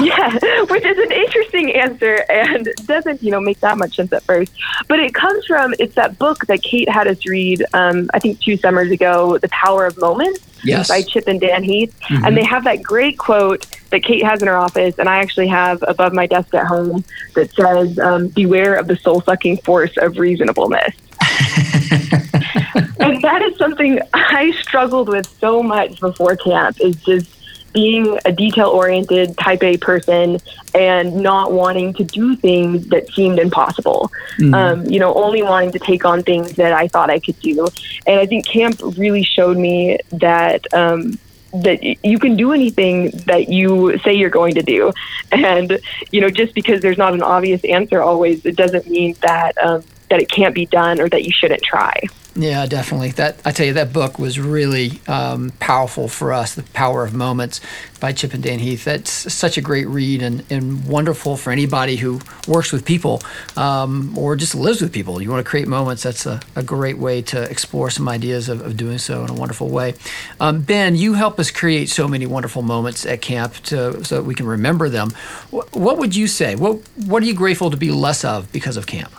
yeah, 0.00 0.32
which 0.64 0.84
is 0.84 0.98
an 0.98 1.12
interesting 1.12 1.74
answer 1.74 2.24
and 2.30 2.68
doesn't 2.86 3.22
you 3.22 3.32
know 3.32 3.40
make 3.40 3.58
that 3.60 3.76
much 3.76 3.96
sense 3.96 4.12
at 4.12 4.22
first. 4.22 4.52
But 4.86 5.00
it 5.00 5.12
comes 5.12 5.44
from 5.44 5.74
it's 5.80 5.96
that 5.96 6.18
book 6.18 6.46
that 6.46 6.62
Kate 6.62 6.88
had 6.88 7.08
us 7.08 7.26
read. 7.26 7.64
Um, 7.74 8.08
I 8.14 8.20
think 8.20 8.40
two 8.40 8.56
summers 8.56 8.92
ago, 8.92 9.38
"The 9.38 9.48
Power 9.48 9.86
of 9.86 9.98
Moments." 9.98 10.40
Yes. 10.64 10.88
by 10.88 11.02
Chip 11.02 11.28
and 11.28 11.40
Dan 11.40 11.62
Heath. 11.62 11.96
Mm-hmm. 12.00 12.24
And 12.24 12.36
they 12.36 12.42
have 12.42 12.64
that 12.64 12.82
great 12.82 13.16
quote 13.16 13.64
that 13.90 14.02
Kate 14.02 14.24
has 14.24 14.42
in 14.42 14.48
her 14.48 14.56
office, 14.56 14.98
and 14.98 15.08
I 15.08 15.18
actually 15.18 15.46
have 15.46 15.84
above 15.86 16.12
my 16.12 16.26
desk 16.26 16.52
at 16.52 16.66
home 16.66 17.04
that 17.36 17.52
says, 17.52 17.96
um, 18.00 18.26
Beware 18.26 18.74
of 18.74 18.88
the 18.88 18.96
soul 18.96 19.20
sucking 19.20 19.58
force 19.58 19.96
of 19.98 20.18
reasonableness. 20.18 20.96
and 23.00 23.22
that 23.22 23.42
is 23.42 23.56
something 23.56 24.00
I 24.12 24.52
struggled 24.62 25.08
with 25.08 25.26
so 25.40 25.62
much 25.62 26.00
before 26.00 26.36
camp 26.36 26.80
is 26.80 26.96
just 26.96 27.38
being 27.72 28.18
a 28.24 28.32
detail 28.32 28.68
oriented 28.68 29.36
type 29.36 29.62
A 29.62 29.76
person 29.76 30.38
and 30.74 31.16
not 31.16 31.52
wanting 31.52 31.92
to 31.94 32.04
do 32.04 32.34
things 32.36 32.88
that 32.88 33.08
seemed 33.12 33.38
impossible. 33.38 34.10
Mm-hmm. 34.38 34.54
Um, 34.54 34.86
you 34.86 34.98
know, 34.98 35.14
only 35.14 35.42
wanting 35.42 35.72
to 35.72 35.78
take 35.78 36.04
on 36.04 36.22
things 36.22 36.52
that 36.56 36.72
I 36.72 36.88
thought 36.88 37.10
I 37.10 37.20
could 37.20 37.38
do. 37.40 37.66
And 38.06 38.20
I 38.20 38.26
think 38.26 38.46
camp 38.46 38.80
really 38.96 39.22
showed 39.22 39.56
me 39.56 39.98
that. 40.12 40.72
Um, 40.72 41.18
that 41.50 41.82
you 42.04 42.18
can 42.18 42.36
do 42.36 42.52
anything 42.52 43.08
that 43.24 43.48
you 43.48 43.98
say 44.00 44.12
you're 44.12 44.28
going 44.28 44.54
to 44.54 44.62
do. 44.62 44.92
And, 45.32 45.80
you 46.12 46.20
know, 46.20 46.28
just 46.28 46.54
because 46.54 46.82
there's 46.82 46.98
not 46.98 47.14
an 47.14 47.22
obvious 47.22 47.64
answer 47.64 48.02
always, 48.02 48.44
it 48.44 48.54
doesn't 48.54 48.86
mean 48.86 49.16
that 49.22 49.56
um, 49.56 49.82
that 50.10 50.20
it 50.20 50.30
can't 50.30 50.54
be 50.54 50.66
done 50.66 51.00
or 51.00 51.08
that 51.08 51.24
you 51.24 51.32
shouldn't 51.32 51.62
try. 51.62 52.02
Yeah, 52.36 52.66
definitely. 52.66 53.10
That 53.12 53.40
I 53.44 53.50
tell 53.50 53.66
you, 53.66 53.72
that 53.72 53.92
book 53.92 54.18
was 54.18 54.38
really 54.38 55.00
um, 55.08 55.50
powerful 55.58 56.06
for 56.06 56.32
us. 56.32 56.54
The 56.54 56.62
Power 56.62 57.04
of 57.04 57.12
Moments 57.12 57.60
by 57.98 58.12
Chip 58.12 58.32
and 58.32 58.42
Dan 58.42 58.60
Heath. 58.60 58.84
That's 58.84 59.10
such 59.10 59.58
a 59.58 59.60
great 59.60 59.88
read 59.88 60.22
and, 60.22 60.44
and 60.48 60.86
wonderful 60.86 61.36
for 61.36 61.50
anybody 61.50 61.96
who 61.96 62.20
works 62.46 62.70
with 62.70 62.84
people 62.84 63.22
um, 63.56 64.16
or 64.16 64.36
just 64.36 64.54
lives 64.54 64.80
with 64.80 64.92
people. 64.92 65.20
You 65.20 65.30
want 65.30 65.44
to 65.44 65.50
create 65.50 65.66
moments. 65.66 66.04
That's 66.04 66.26
a, 66.26 66.40
a 66.54 66.62
great 66.62 66.98
way 66.98 67.22
to 67.22 67.42
explore 67.42 67.90
some 67.90 68.08
ideas 68.08 68.48
of, 68.48 68.60
of 68.60 68.76
doing 68.76 68.98
so 68.98 69.24
in 69.24 69.30
a 69.30 69.34
wonderful 69.34 69.68
way. 69.68 69.94
Um, 70.38 70.60
ben, 70.60 70.94
you 70.94 71.14
help 71.14 71.40
us 71.40 71.50
create 71.50 71.88
so 71.88 72.06
many 72.06 72.26
wonderful 72.26 72.62
moments 72.62 73.04
at 73.04 73.20
camp 73.20 73.54
to, 73.64 74.04
so 74.04 74.16
that 74.16 74.22
we 74.22 74.34
can 74.36 74.46
remember 74.46 74.88
them. 74.88 75.10
What, 75.50 75.74
what 75.74 75.98
would 75.98 76.14
you 76.14 76.28
say? 76.28 76.54
What 76.54 76.82
What 76.94 77.22
are 77.22 77.26
you 77.26 77.34
grateful 77.34 77.70
to 77.72 77.76
be 77.76 77.90
less 77.90 78.24
of 78.24 78.52
because 78.52 78.76
of 78.76 78.86
camp? 78.86 79.10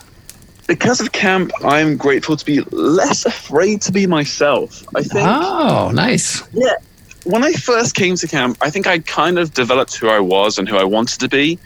Because 0.69 1.01
of 1.01 1.11
camp, 1.11 1.51
I'm 1.65 1.97
grateful 1.97 2.37
to 2.37 2.45
be 2.45 2.61
less 2.69 3.25
afraid 3.25 3.81
to 3.81 3.91
be 3.91 4.05
myself. 4.05 4.85
I 4.95 5.01
think. 5.01 5.27
Oh, 5.27 5.89
nice. 5.91 6.47
Yeah. 6.53 6.75
When 7.23 7.43
I 7.43 7.53
first 7.53 7.95
came 7.95 8.15
to 8.17 8.27
camp, 8.27 8.59
I 8.61 8.69
think 8.69 8.85
I 8.85 8.99
kind 8.99 9.39
of 9.39 9.51
developed 9.51 9.95
who 9.95 10.09
I 10.09 10.19
was 10.19 10.59
and 10.59 10.69
who 10.69 10.77
I 10.77 10.83
wanted 10.83 11.21
to 11.21 11.27
be. 11.27 11.57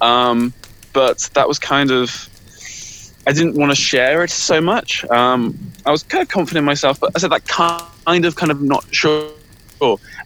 Um, 0.00 0.54
but 0.92 1.28
that 1.34 1.48
was 1.48 1.58
kind 1.58 1.90
of. 1.90 2.28
I 3.26 3.32
didn't 3.32 3.56
want 3.56 3.72
to 3.72 3.76
share 3.76 4.22
it 4.22 4.30
so 4.30 4.60
much. 4.60 5.04
Um, 5.10 5.58
I 5.84 5.90
was 5.90 6.04
kind 6.04 6.22
of 6.22 6.28
confident 6.28 6.58
in 6.58 6.64
myself, 6.64 7.00
but 7.00 7.10
I 7.16 7.18
said 7.18 7.30
that 7.32 7.46
kind 7.46 8.24
of, 8.24 8.36
kind 8.36 8.52
of 8.52 8.62
not 8.62 8.84
sure. 8.94 9.30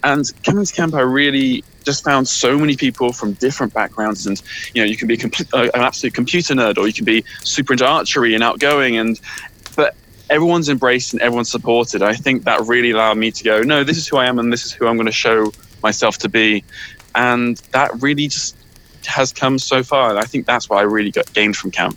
And 0.05 0.31
coming 0.45 0.65
to 0.67 0.73
camp, 0.75 0.93
I 0.95 1.01
really 1.01 1.65
just 1.87 2.05
found 2.05 2.29
so 2.29 2.59
many 2.59 2.77
people 2.77 3.13
from 3.13 3.33
different 3.35 3.73
backgrounds, 3.73 4.27
and 4.27 4.43
you 4.75 4.83
know, 4.83 4.87
you 4.87 4.97
can 4.97 5.09
be 5.09 5.17
complete, 5.17 5.49
uh, 5.55 5.71
an 5.73 5.81
absolute 5.81 6.13
computer 6.13 6.53
nerd, 6.55 6.77
or 6.77 6.87
you 6.87 6.93
can 6.93 7.05
be 7.05 7.25
super 7.45 7.73
into 7.73 7.87
archery 7.87 8.35
and 8.35 8.43
outgoing, 8.43 8.99
and 8.99 9.19
but 9.77 9.95
everyone's 10.29 10.69
embraced 10.69 11.13
and 11.13 11.23
everyone's 11.23 11.51
supported. 11.51 12.03
I 12.03 12.15
think 12.15 12.45
that 12.45 12.61
really 12.67 12.91
allowed 12.91 13.17
me 13.17 13.31
to 13.31 13.45
go, 13.45 13.63
no, 13.63 13.85
this 13.85 13.97
is 13.97 14.09
who 14.09 14.17
I 14.19 14.27
am, 14.27 14.39
and 14.39 14.53
this 14.53 14.67
is 14.67 14.73
who 14.73 14.87
I'm 14.87 14.97
going 14.97 15.07
to 15.07 15.13
show 15.13 15.53
myself 15.83 16.19
to 16.19 16.29
be, 16.29 16.65
and 17.15 17.57
that 17.71 18.03
really 18.03 18.29
just 18.29 18.57
has 19.07 19.33
come 19.33 19.59
so 19.59 19.85
far. 19.85 20.11
And 20.11 20.19
I 20.19 20.25
think 20.25 20.47
that's 20.47 20.69
what 20.69 20.79
I 20.79 20.83
really 20.83 21.13
got 21.13 21.33
gained 21.33 21.57
from 21.57 21.71
camp. 21.71 21.97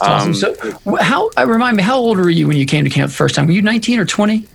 Um, 0.00 0.10
awesome. 0.10 0.34
So, 0.34 0.78
how 1.00 1.30
uh, 1.38 1.46
remind 1.46 1.76
me, 1.76 1.82
how 1.84 1.96
old 1.96 2.18
were 2.18 2.30
you 2.30 2.48
when 2.48 2.56
you 2.56 2.66
came 2.66 2.84
to 2.84 2.90
camp 2.90 3.10
the 3.10 3.16
first 3.16 3.36
time? 3.36 3.46
Were 3.46 3.52
you 3.52 3.62
19 3.62 4.00
or 4.00 4.04
20? 4.04 4.46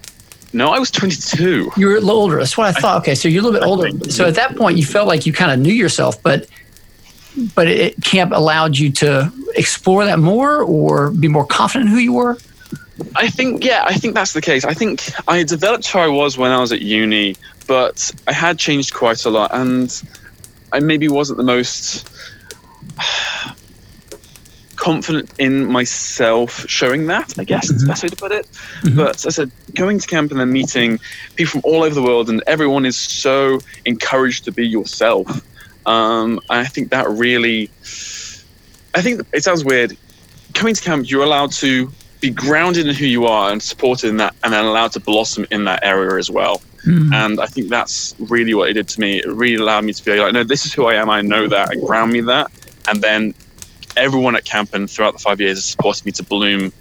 No, 0.54 0.70
I 0.70 0.78
was 0.78 0.92
22. 0.92 1.72
You 1.76 1.88
were 1.88 1.96
a 1.96 2.00
little 2.00 2.12
older. 2.12 2.38
That's 2.38 2.56
what 2.56 2.68
I 2.68 2.80
thought. 2.80 3.02
Okay, 3.02 3.16
so 3.16 3.28
you're 3.28 3.42
a 3.42 3.46
little 3.46 3.60
bit 3.60 3.68
older. 3.68 4.12
So 4.12 4.28
at 4.28 4.36
that 4.36 4.56
point, 4.56 4.78
you 4.78 4.86
felt 4.86 5.08
like 5.08 5.26
you 5.26 5.34
kind 5.34 5.52
of 5.52 5.60
knew 5.60 5.74
yourself, 5.74 6.22
but 6.22 6.48
but 7.56 7.68
it 7.68 8.02
camp 8.04 8.32
allowed 8.32 8.78
you 8.78 8.92
to 8.92 9.32
explore 9.56 10.06
that 10.06 10.20
more 10.20 10.62
or 10.62 11.10
be 11.10 11.28
more 11.28 11.46
confident 11.46 11.90
in 11.90 11.96
who 11.96 12.00
you 12.00 12.14
were. 12.14 12.38
I 13.16 13.30
think 13.30 13.66
yeah, 13.66 13.84
I 13.86 13.96
think 13.96 14.14
that's 14.14 14.34
the 14.34 14.42
case. 14.42 14.64
I 14.64 14.76
think 14.76 15.02
I 15.28 15.44
developed 15.44 15.88
who 15.88 16.00
I 16.00 16.08
was 16.08 16.38
when 16.38 16.52
I 16.52 16.60
was 16.60 16.72
at 16.72 16.82
uni, 16.82 17.36
but 17.68 18.12
I 18.28 18.34
had 18.34 18.60
changed 18.60 18.94
quite 18.94 19.26
a 19.26 19.32
lot, 19.32 19.52
and 19.54 20.04
I 20.72 20.80
maybe 20.80 21.08
wasn't 21.08 21.38
the 21.38 21.44
most 21.44 22.08
confident 24.84 25.32
in 25.40 25.66
myself 25.66 26.68
showing 26.68 27.08
that, 27.08 27.40
I 27.40 27.46
guess 27.46 27.68
mm-hmm. 27.68 27.75
is 27.75 27.82
the 27.84 27.88
best 27.88 28.04
way 28.04 28.10
to 28.10 28.16
put 28.18 28.34
it. 28.34 28.46
Mm-hmm. 28.82 28.98
But 28.98 29.16
as 29.16 29.25
I 29.25 29.30
said, 29.30 29.52
going 29.74 29.98
to 29.98 30.08
camp 30.08 30.32
and 30.32 30.40
then 30.42 30.52
meeting 30.52 31.00
people 31.36 31.52
from 31.52 31.62
all 31.63 31.84
over 31.84 31.96
the 31.96 32.04
world, 32.04 32.30
and 32.30 32.44
everyone 32.48 32.86
is 32.86 32.98
so 32.98 33.60
encouraged 33.86 34.44
to 34.44 34.52
be 34.52 34.68
yourself. 34.68 35.28
Um, 35.86 36.42
I 36.50 36.66
think 36.66 36.90
that 36.90 37.08
really, 37.10 37.70
I 38.94 39.02
think 39.02 39.22
it 39.32 39.42
sounds 39.44 39.63
weird. 39.63 39.96
Coming 40.54 40.75
to 40.75 40.82
camp, 40.82 41.10
you're 41.10 41.24
allowed 41.24 41.54
to 41.54 41.90
be 42.20 42.30
grounded 42.30 42.86
in 42.86 42.94
who 42.94 43.06
you 43.06 43.25
are 43.25 43.52
and 43.52 43.63
supported 43.63 44.10
in 44.10 44.18
that, 44.18 44.36
and 44.44 44.52
then 44.52 44.66
allowed 44.66 44.92
to 44.94 45.00
blossom 45.00 45.46
in 45.50 45.63
that 45.63 45.80
area 45.84 46.18
as 46.20 46.30
well. 46.30 46.62
Mm. 46.86 47.13
And 47.13 47.40
I 47.40 47.46
think 47.46 47.70
that's 47.70 48.13
really 48.20 48.54
what 48.54 48.70
it 48.70 48.74
did 48.74 48.90
to 48.90 49.00
me. 49.00 49.20
It 49.20 49.28
really 49.28 49.56
allowed 49.63 49.86
me 49.86 49.94
to 49.94 50.04
be 50.04 50.20
like, 50.20 50.34
no, 50.34 50.44
this 50.44 50.66
is 50.66 50.74
who 50.74 50.88
I 50.88 50.96
am. 50.96 51.10
I 51.10 51.22
know 51.22 51.48
that. 51.48 51.72
And 51.72 51.82
ground 51.82 52.12
me 52.12 52.20
that. 52.22 52.52
And 52.90 53.02
then 53.02 53.34
everyone 53.98 54.36
at 54.36 54.46
camp 54.46 54.74
and 54.74 54.90
throughout 54.90 55.14
the 55.14 55.20
five 55.20 55.40
years 55.40 55.58
has 55.58 55.66
supported 55.66 56.06
me 56.06 56.12
to 56.14 56.24
bloom 56.24 56.72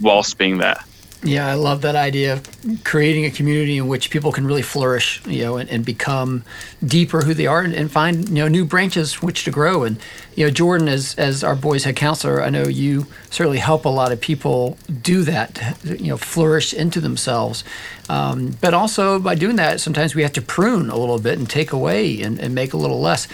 whilst 0.00 0.38
being 0.38 0.58
there. 0.58 0.82
Yeah, 1.24 1.48
I 1.48 1.54
love 1.54 1.82
that 1.82 1.96
idea 1.96 2.34
of 2.34 2.84
creating 2.84 3.24
a 3.24 3.30
community 3.32 3.76
in 3.76 3.88
which 3.88 4.10
people 4.10 4.30
can 4.30 4.46
really 4.46 4.62
flourish, 4.62 5.20
you 5.26 5.42
know, 5.42 5.56
and, 5.56 5.68
and 5.68 5.84
become 5.84 6.44
deeper 6.84 7.22
who 7.22 7.34
they 7.34 7.48
are 7.48 7.60
and, 7.60 7.74
and, 7.74 7.90
find, 7.90 8.28
you 8.28 8.36
know, 8.36 8.46
new 8.46 8.64
branches 8.64 9.20
which 9.20 9.42
to 9.42 9.50
grow. 9.50 9.82
And, 9.82 9.98
you 10.36 10.44
know, 10.44 10.50
Jordan, 10.52 10.86
as, 10.86 11.16
as 11.16 11.42
our 11.42 11.56
boys' 11.56 11.82
head 11.82 11.96
counselor, 11.96 12.40
I 12.40 12.50
know 12.50 12.68
you 12.68 13.08
certainly 13.30 13.58
help 13.58 13.84
a 13.84 13.88
lot 13.88 14.12
of 14.12 14.20
people 14.20 14.78
do 15.02 15.24
that, 15.24 15.76
you 15.82 16.06
know, 16.06 16.16
flourish 16.16 16.72
into 16.72 17.00
themselves. 17.00 17.64
Um, 18.08 18.56
but 18.60 18.72
also 18.72 19.18
by 19.18 19.34
doing 19.34 19.56
that, 19.56 19.80
sometimes 19.80 20.14
we 20.14 20.22
have 20.22 20.32
to 20.34 20.42
prune 20.42 20.88
a 20.88 20.96
little 20.96 21.18
bit 21.18 21.36
and 21.36 21.50
take 21.50 21.72
away 21.72 22.22
and, 22.22 22.38
and 22.38 22.54
make 22.54 22.72
a 22.72 22.76
little 22.76 23.00
less. 23.00 23.26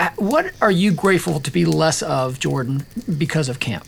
Uh, 0.00 0.08
what 0.16 0.50
are 0.62 0.70
you 0.70 0.90
grateful 0.90 1.40
to 1.40 1.50
be 1.50 1.66
less 1.66 2.00
of, 2.00 2.38
Jordan, 2.40 2.86
because 3.18 3.50
of 3.50 3.60
camp? 3.60 3.86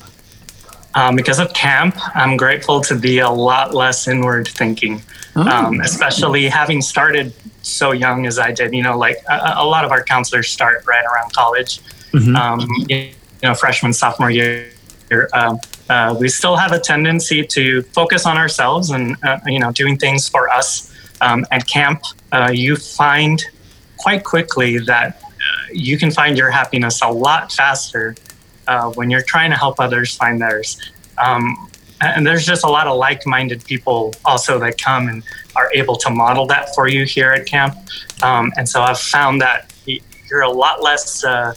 Um, 0.94 1.16
because 1.16 1.38
of 1.38 1.54
camp, 1.54 1.96
I'm 2.14 2.36
grateful 2.36 2.82
to 2.82 2.94
be 2.94 3.20
a 3.20 3.30
lot 3.30 3.74
less 3.74 4.06
inward 4.06 4.46
thinking, 4.46 5.00
oh. 5.36 5.48
um, 5.48 5.80
especially 5.80 6.48
having 6.48 6.82
started 6.82 7.32
so 7.62 7.92
young 7.92 8.26
as 8.26 8.38
I 8.38 8.52
did. 8.52 8.74
You 8.74 8.82
know, 8.82 8.98
like 8.98 9.16
a, 9.26 9.54
a 9.56 9.64
lot 9.64 9.86
of 9.86 9.90
our 9.90 10.04
counselors 10.04 10.50
start 10.50 10.84
right 10.86 11.02
around 11.02 11.32
college, 11.32 11.80
mm-hmm. 12.12 12.36
um, 12.36 12.60
you 12.90 13.12
know, 13.42 13.54
freshman, 13.54 13.94
sophomore 13.94 14.30
year. 14.30 14.70
Um, 15.32 15.58
uh, 15.88 16.14
we 16.20 16.28
still 16.28 16.56
have 16.56 16.72
a 16.72 16.78
tendency 16.78 17.42
to 17.42 17.80
focus 17.80 18.26
on 18.26 18.36
ourselves 18.36 18.90
and, 18.90 19.16
uh, 19.24 19.38
you 19.46 19.60
know, 19.60 19.72
doing 19.72 19.96
things 19.96 20.28
for 20.28 20.50
us. 20.50 20.92
Um, 21.22 21.46
at 21.50 21.66
camp, 21.66 22.02
uh, 22.32 22.50
you 22.52 22.76
find 22.76 23.42
quite 23.96 24.24
quickly 24.24 24.78
that 24.78 25.21
uh, 25.21 25.21
you 25.74 25.98
can 25.98 26.10
find 26.10 26.36
your 26.36 26.50
happiness 26.50 27.02
a 27.02 27.08
lot 27.08 27.52
faster 27.52 28.14
uh, 28.66 28.90
when 28.92 29.10
you're 29.10 29.22
trying 29.22 29.50
to 29.50 29.56
help 29.56 29.80
others 29.80 30.16
find 30.16 30.40
theirs. 30.40 30.78
Um, 31.18 31.68
and 32.00 32.26
there's 32.26 32.44
just 32.44 32.64
a 32.64 32.68
lot 32.68 32.86
of 32.86 32.96
like-minded 32.96 33.64
people 33.64 34.12
also 34.24 34.58
that 34.58 34.80
come 34.80 35.08
and 35.08 35.22
are 35.54 35.70
able 35.72 35.96
to 35.96 36.10
model 36.10 36.46
that 36.46 36.74
for 36.74 36.88
you 36.88 37.04
here 37.04 37.30
at 37.30 37.46
camp. 37.46 37.76
Um, 38.22 38.52
and 38.56 38.68
so 38.68 38.82
I've 38.82 38.98
found 38.98 39.40
that 39.40 39.72
you're 40.28 40.42
a 40.42 40.50
lot 40.50 40.82
less 40.82 41.24
uh, 41.24 41.54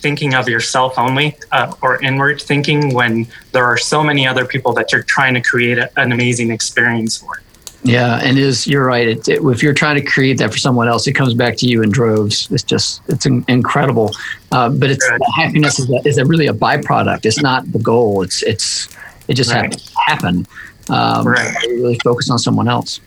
thinking 0.00 0.34
of 0.34 0.48
yourself 0.48 0.98
only 0.98 1.36
uh, 1.50 1.74
or 1.82 2.00
inward 2.02 2.40
thinking 2.40 2.94
when 2.94 3.26
there 3.52 3.64
are 3.64 3.76
so 3.76 4.02
many 4.02 4.26
other 4.26 4.44
people 4.44 4.72
that 4.74 4.92
you're 4.92 5.02
trying 5.02 5.34
to 5.34 5.40
create 5.40 5.78
a, 5.78 5.90
an 5.98 6.12
amazing 6.12 6.50
experience 6.50 7.16
for. 7.16 7.42
Yeah, 7.88 8.20
and 8.22 8.38
is 8.38 8.66
you're 8.66 8.84
right. 8.84 9.08
It, 9.08 9.28
it, 9.28 9.40
if 9.42 9.62
you're 9.62 9.74
trying 9.74 9.96
to 9.96 10.02
create 10.02 10.38
that 10.38 10.52
for 10.52 10.58
someone 10.58 10.88
else, 10.88 11.06
it 11.06 11.12
comes 11.12 11.34
back 11.34 11.56
to 11.58 11.66
you 11.66 11.82
in 11.82 11.90
droves. 11.90 12.50
It's 12.50 12.62
just 12.62 13.02
it's 13.08 13.26
in, 13.26 13.44
incredible. 13.48 14.14
Uh, 14.52 14.68
but 14.68 14.90
it's 14.90 15.08
right. 15.08 15.20
happiness 15.34 15.78
is, 15.78 15.90
a, 15.90 16.06
is 16.06 16.18
a 16.18 16.24
really 16.24 16.46
a 16.46 16.52
byproduct. 16.52 17.24
It's 17.24 17.40
not 17.40 17.70
the 17.72 17.78
goal. 17.78 18.22
It's 18.22 18.42
it's 18.42 18.88
it 19.28 19.34
just 19.34 19.50
right. 19.50 19.62
happens 19.62 19.90
to 19.90 19.98
happen. 20.06 20.46
Um, 20.90 21.26
right. 21.26 21.54
Really 21.66 21.98
focus 22.04 22.30
on 22.30 22.38
someone 22.38 22.68
else. 22.68 23.00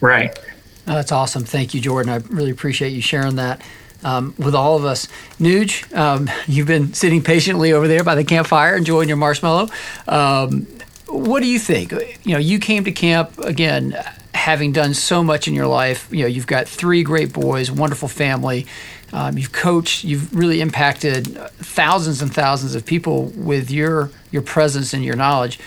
Right. 0.00 0.38
Oh, 0.86 0.94
that's 0.94 1.12
awesome. 1.12 1.44
Thank 1.44 1.74
you, 1.74 1.80
Jordan. 1.80 2.12
I 2.12 2.16
really 2.28 2.50
appreciate 2.50 2.90
you 2.90 3.02
sharing 3.02 3.36
that. 3.36 3.60
Um, 4.04 4.34
with 4.38 4.54
all 4.54 4.76
of 4.76 4.84
us. 4.84 5.08
Nuge, 5.40 5.92
um, 5.96 6.30
you've 6.46 6.66
been 6.66 6.92
sitting 6.92 7.22
patiently 7.22 7.72
over 7.72 7.88
there 7.88 8.04
by 8.04 8.14
the 8.14 8.24
campfire 8.24 8.76
enjoying 8.76 9.08
your 9.08 9.16
marshmallow. 9.16 9.68
Um, 10.06 10.66
what 11.08 11.40
do 11.40 11.46
you 11.48 11.58
think? 11.58 11.92
You 12.24 12.32
know, 12.32 12.38
you 12.38 12.58
came 12.58 12.84
to 12.84 12.92
camp 12.92 13.38
again, 13.38 13.96
having 14.34 14.72
done 14.72 14.94
so 14.94 15.22
much 15.22 15.48
in 15.48 15.54
your 15.54 15.66
life. 15.66 16.08
You 16.10 16.22
know, 16.22 16.26
you've 16.26 16.46
got 16.46 16.68
three 16.68 17.02
great 17.02 17.32
boys, 17.32 17.70
wonderful 17.70 18.08
family. 18.08 18.66
Um, 19.12 19.38
you've 19.38 19.52
coached. 19.52 20.04
You've 20.04 20.34
really 20.34 20.60
impacted 20.60 21.26
thousands 21.58 22.22
and 22.22 22.32
thousands 22.34 22.74
of 22.74 22.84
people 22.84 23.26
with 23.36 23.70
your 23.70 24.10
your 24.30 24.42
presence 24.42 24.92
and 24.92 25.04
your 25.04 25.16
knowledge. 25.16 25.58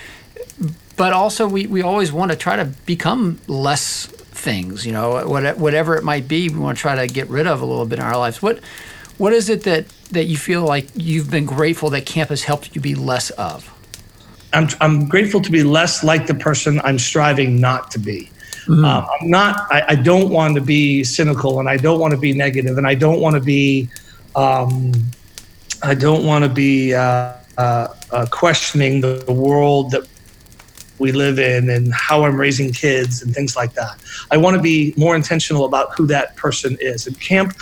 But 0.98 1.14
also, 1.14 1.48
we, 1.48 1.66
we 1.66 1.82
always 1.82 2.12
want 2.12 2.32
to 2.32 2.38
try 2.38 2.58
to 2.58 2.66
become 2.86 3.40
less 3.48 4.08
things. 4.08 4.86
You 4.86 4.92
know, 4.92 5.26
whatever 5.26 5.96
it 5.96 6.04
might 6.04 6.28
be, 6.28 6.50
we 6.50 6.60
want 6.60 6.78
to 6.78 6.82
try 6.82 6.96
to 6.96 7.12
get 7.12 7.30
rid 7.30 7.48
of 7.48 7.62
a 7.62 7.66
little 7.66 7.86
bit 7.86 8.00
in 8.00 8.06
our 8.06 8.18
lives. 8.18 8.42
What 8.42 8.60
what 9.18 9.32
is 9.32 9.50
it 9.50 9.64
that 9.64 9.88
that 10.12 10.26
you 10.26 10.36
feel 10.36 10.64
like 10.64 10.88
you've 10.96 11.32
been 11.32 11.46
grateful 11.46 11.90
that 11.92 12.06
camp 12.06 12.30
has 12.30 12.44
helped 12.44 12.76
you 12.76 12.82
be 12.82 12.96
less 12.96 13.30
of? 13.32 13.74
I'm, 14.54 14.68
I'm 14.82 15.08
grateful 15.08 15.42
to 15.42 15.52
be 15.52 15.64
less 15.64 16.04
like 16.04 16.28
the 16.28 16.34
person 16.34 16.82
I'm 16.84 17.00
striving 17.00 17.60
not 17.60 17.92
to 17.92 18.00
be. 18.00 18.32
Mm-hmm. 18.66 18.86
Um, 18.86 19.08
I'm 19.20 19.30
not, 19.30 19.68
I, 19.72 19.84
I, 19.90 19.96
don't 19.96 20.30
want 20.30 20.56
to 20.56 20.62
be 20.62 21.04
cynical 21.04 21.60
and 21.60 21.70
I 21.70 21.78
don't 21.78 22.00
want 22.00 22.12
to 22.12 22.20
be 22.20 22.34
negative 22.34 22.78
and 22.78 22.86
I 22.86 22.94
don't 22.94 23.20
want 23.20 23.36
to 23.36 23.42
be, 23.42 23.90
um, 24.36 24.92
I 25.82 25.96
don't 25.96 26.26
want 26.26 26.44
to 26.44 26.50
be 26.50 26.94
uh, 26.94 27.34
uh, 27.58 27.88
uh, 28.12 28.26
questioning 28.32 29.02
the, 29.02 29.24
the 29.26 29.34
world 29.34 29.92
that 29.92 30.08
we 31.00 31.12
live 31.12 31.40
in 31.40 31.70
and 31.70 31.94
how 31.94 32.26
I'm 32.26 32.36
raising 32.36 32.72
kids 32.72 33.22
and 33.22 33.34
things 33.34 33.56
like 33.56 33.74
that. 33.74 33.98
I 34.30 34.38
want 34.38 34.56
to 34.56 34.62
be 34.62 34.94
more 34.98 35.16
intentional 35.16 35.66
about 35.66 35.96
who 35.96 36.06
that 36.08 36.36
person 36.36 36.78
is. 36.80 37.08
And 37.08 37.20
camp, 37.20 37.56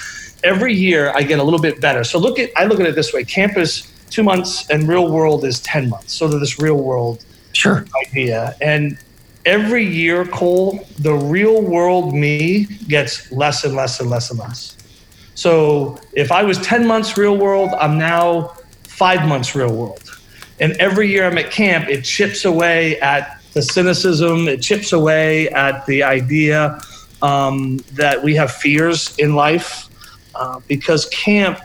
every 0.43 0.73
year 0.73 1.13
I 1.15 1.21
get 1.21 1.39
a 1.39 1.43
little 1.43 1.61
bit 1.61 1.79
better. 1.79 2.03
So 2.03 2.19
look 2.19 2.39
at, 2.39 2.49
I 2.55 2.65
look 2.65 2.79
at 2.79 2.85
it 2.85 2.95
this 2.95 3.13
way: 3.13 3.23
camp 3.23 3.57
is 3.57 3.91
two 4.09 4.23
months 4.23 4.69
and 4.69 4.87
real 4.87 5.11
world 5.11 5.43
is 5.43 5.59
10 5.61 5.89
months. 5.89 6.13
So 6.13 6.27
this 6.27 6.59
real 6.59 6.77
world 6.77 7.23
sure. 7.53 7.85
idea. 8.07 8.55
And 8.61 8.97
every 9.45 9.85
year, 9.85 10.25
Cole, 10.25 10.85
the 10.99 11.13
real 11.13 11.61
world 11.61 12.13
me 12.13 12.65
gets 12.87 13.31
less 13.31 13.63
and 13.63 13.75
less 13.75 13.99
and 13.99 14.09
less 14.09 14.29
and 14.29 14.39
less. 14.39 14.77
So 15.35 15.99
if 16.13 16.31
I 16.31 16.43
was 16.43 16.57
10 16.59 16.87
months 16.87 17.17
real 17.17 17.37
world, 17.37 17.69
I'm 17.79 17.97
now 17.97 18.53
five 18.83 19.27
months 19.27 19.55
real 19.55 19.73
world. 19.73 20.03
And 20.59 20.73
every 20.73 21.07
year 21.09 21.27
I'm 21.27 21.37
at 21.37 21.51
camp, 21.51 21.87
it 21.87 22.01
chips 22.01 22.45
away 22.45 22.99
at 22.99 23.39
the 23.53 23.61
cynicism, 23.61 24.47
it 24.47 24.61
chips 24.61 24.93
away 24.93 25.49
at 25.49 25.85
the 25.85 26.01
idea 26.01 26.81
um, 27.21 27.77
that 27.93 28.23
we 28.23 28.35
have 28.35 28.51
fears 28.51 29.15
in 29.17 29.35
life 29.35 29.89
uh, 30.35 30.59
because 30.67 31.05
camp 31.07 31.59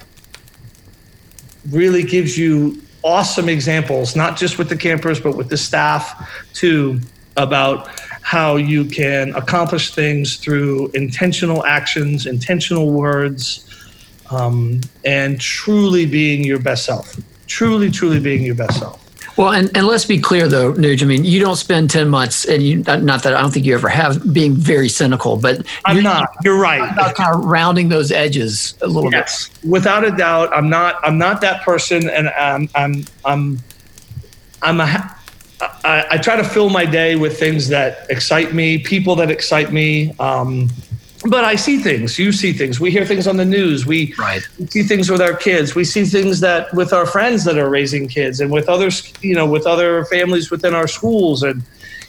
really 1.70 2.02
gives 2.02 2.36
you 2.36 2.80
awesome 3.02 3.48
examples, 3.48 4.14
not 4.14 4.36
just 4.36 4.58
with 4.58 4.68
the 4.68 4.76
campers, 4.76 5.20
but 5.20 5.36
with 5.36 5.48
the 5.48 5.56
staff 5.56 6.46
too, 6.52 7.00
about 7.36 7.88
how 8.22 8.56
you 8.56 8.84
can 8.84 9.34
accomplish 9.34 9.94
things 9.94 10.36
through 10.36 10.88
intentional 10.94 11.64
actions, 11.64 12.26
intentional 12.26 12.92
words, 12.92 13.68
um, 14.30 14.80
and 15.04 15.40
truly 15.40 16.06
being 16.06 16.44
your 16.44 16.58
best 16.58 16.84
self. 16.84 17.16
Truly, 17.46 17.90
truly 17.90 18.20
being 18.20 18.42
your 18.42 18.54
best 18.54 18.78
self. 18.78 19.01
Well, 19.36 19.52
and, 19.52 19.74
and 19.76 19.86
let's 19.86 20.04
be 20.04 20.18
clear 20.18 20.46
though, 20.48 20.74
Nuge. 20.74 21.02
I 21.02 21.06
mean, 21.06 21.24
you 21.24 21.40
don't 21.40 21.56
spend 21.56 21.90
ten 21.90 22.08
months, 22.08 22.44
and 22.44 22.62
you 22.62 22.78
not 22.78 23.22
that 23.22 23.34
I 23.34 23.40
don't 23.40 23.50
think 23.50 23.64
you 23.64 23.74
ever 23.74 23.88
have 23.88 24.32
being 24.32 24.54
very 24.54 24.88
cynical, 24.88 25.36
but 25.36 25.66
I'm 25.84 25.96
you're, 25.96 26.02
not. 26.02 26.28
You're 26.44 26.60
right. 26.60 26.92
About 26.92 27.14
kind 27.14 27.34
of 27.34 27.44
rounding 27.44 27.88
those 27.88 28.12
edges 28.12 28.74
a 28.82 28.86
little 28.86 29.10
yes, 29.10 29.48
bit. 29.48 29.70
without 29.70 30.04
a 30.04 30.10
doubt. 30.10 30.54
I'm 30.54 30.68
not. 30.68 30.96
I'm 31.02 31.18
not 31.18 31.40
that 31.40 31.62
person, 31.62 32.08
and 32.10 32.28
I'm. 32.28 32.68
I'm. 32.74 33.04
I'm. 33.24 33.58
I'm 34.60 34.80
a. 34.80 35.16
I, 35.84 36.06
I 36.10 36.18
try 36.18 36.36
to 36.36 36.44
fill 36.44 36.70
my 36.70 36.84
day 36.84 37.16
with 37.16 37.38
things 37.38 37.68
that 37.68 38.06
excite 38.10 38.52
me, 38.52 38.78
people 38.78 39.16
that 39.16 39.30
excite 39.30 39.72
me. 39.72 40.12
Um, 40.18 40.68
but 41.24 41.44
I 41.44 41.54
see 41.54 41.78
things. 41.78 42.18
You 42.18 42.32
see 42.32 42.52
things. 42.52 42.80
We 42.80 42.90
hear 42.90 43.04
things 43.04 43.26
on 43.26 43.36
the 43.36 43.44
news. 43.44 43.86
We, 43.86 44.14
right. 44.18 44.42
see 44.68 44.82
things 44.82 45.10
with 45.10 45.20
our 45.20 45.34
kids. 45.34 45.74
We 45.74 45.84
see 45.84 46.04
things 46.04 46.40
that 46.40 46.72
with 46.74 46.92
our 46.92 47.06
friends 47.06 47.44
that 47.44 47.58
are 47.58 47.68
raising 47.68 48.08
kids, 48.08 48.40
and 48.40 48.50
with 48.50 48.68
others, 48.68 49.12
you 49.20 49.34
know, 49.34 49.46
with 49.46 49.66
other 49.66 50.04
families 50.06 50.50
within 50.50 50.74
our 50.74 50.88
schools, 50.88 51.42
and 51.42 51.62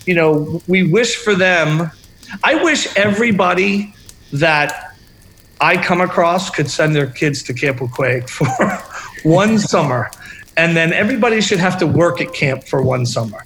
you 0.06 0.16
know, 0.16 0.62
we 0.68 0.84
wish 0.84 1.16
for 1.18 1.36
them. 1.36 1.92
I 2.44 2.64
wish 2.64 2.96
everybody 2.98 3.94
that 4.32 4.96
I 5.62 5.78
come 5.78 6.02
across 6.02 6.50
could 6.50 6.70
send 6.70 6.96
their 6.96 7.08
kids 7.08 7.44
to 7.44 7.54
Camp 7.54 7.78
Weequahic 7.78 8.30
for 8.30 8.48
one 9.30 9.60
summer, 9.60 10.10
and 10.58 10.76
then 10.76 10.92
everybody 10.92 11.40
should 11.40 11.60
have 11.60 11.78
to 11.80 11.88
work 11.88 12.20
at 12.20 12.34
camp 12.34 12.64
for 12.64 12.82
one 12.82 13.06
summer. 13.06 13.46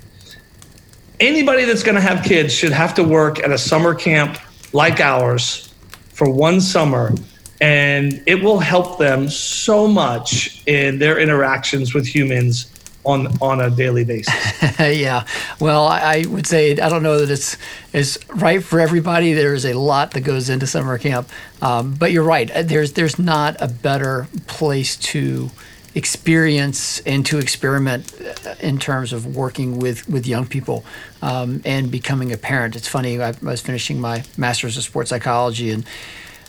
Anybody 1.20 1.66
that's 1.66 1.84
going 1.84 1.96
to 1.96 2.02
have 2.02 2.24
kids 2.24 2.54
should 2.54 2.72
have 2.72 2.94
to 2.94 3.04
work 3.04 3.40
at 3.40 3.52
a 3.52 3.58
summer 3.58 3.96
camp 3.96 4.38
like 4.74 5.00
ours 5.00 5.74
for 6.14 6.30
one 6.30 6.60
summer 6.62 7.14
and 7.60 8.22
it 8.26 8.36
will 8.36 8.60
help 8.60 9.00
them 9.00 9.30
so 9.30 9.88
much 9.88 10.62
in 10.68 11.00
their 11.00 11.20
interactions 11.20 11.94
with 11.94 12.06
humans 12.06 12.72
on 13.08 13.28
on 13.42 13.62
a 13.62 13.70
daily 13.70 14.04
basis. 14.04 14.34
yeah, 14.80 15.26
well, 15.60 15.88
I, 15.88 16.26
would 16.28 16.46
say 16.46 16.78
I 16.78 16.90
don't 16.90 17.04
know 17.04 17.20
that 17.20 17.32
it's 17.32 17.58
is 17.94 18.20
right 18.36 18.64
for 18.64 18.80
everybody. 18.80 19.34
There 19.34 19.54
is 19.54 19.66
a 19.66 19.74
lot 19.74 20.12
that 20.12 20.22
goes 20.22 20.50
into 20.50 20.68
summer 20.68 20.98
camp, 20.98 21.30
um, 21.62 21.96
but 21.96 22.12
you're 22.12 22.24
right. 22.24 22.52
There's 22.54 22.94
there's 22.94 23.18
not 23.18 23.56
a 23.60 23.68
better 23.68 24.28
place 24.46 24.98
to 24.98 25.50
experience 25.98 27.02
and 27.12 27.26
to 27.26 27.38
experiment 27.40 28.04
in 28.60 28.78
terms 28.78 29.14
of 29.14 29.22
working 29.36 29.80
with, 29.84 30.00
with 30.08 30.28
young 30.28 30.48
people 30.48 30.78
um, 31.22 31.62
and 31.66 31.92
becoming 31.92 32.32
a 32.34 32.38
parent. 32.38 32.76
It's 32.76 32.88
funny, 32.88 33.20
I 33.20 33.34
was 33.42 33.62
finishing 33.62 34.00
my 34.02 34.24
master's 34.38 34.78
of 34.78 34.84
sports 34.84 35.10
psychology 35.10 35.70
and 35.76 35.84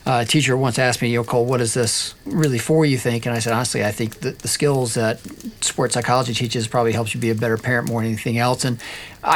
Uh, 0.07 0.23
a 0.23 0.25
teacher 0.25 0.57
once 0.57 0.79
asked 0.83 1.03
me, 1.03 1.09
you 1.13 1.19
know, 1.19 1.25
Cole, 1.25 1.45
what 1.45 1.61
is 1.61 1.73
this 1.73 2.15
really 2.25 2.59
for? 2.59 2.87
You 2.87 2.99
think? 2.99 3.27
And 3.27 3.37
I 3.37 3.41
said, 3.41 3.53
honestly, 3.53 3.83
I 3.91 3.93
think 3.93 4.11
that 4.21 4.39
the 4.39 4.49
skills 4.49 4.95
that 4.95 5.19
sports 5.61 5.93
psychology 5.95 6.33
teaches 6.33 6.69
probably 6.69 6.93
helps 6.93 7.13
you 7.13 7.21
be 7.21 7.31
a 7.31 7.35
better 7.35 7.59
parent 7.59 7.89
more 7.89 8.01
than 8.01 8.13
anything 8.13 8.39
else. 8.39 8.69
And 8.69 8.79